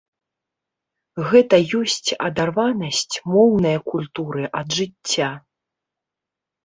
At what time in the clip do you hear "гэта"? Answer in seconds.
1.31-1.55